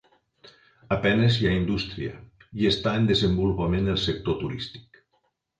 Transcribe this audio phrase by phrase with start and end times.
[0.95, 2.15] A penes hi ha indústria,
[2.63, 5.03] i està en desenvolupament el sector turístic.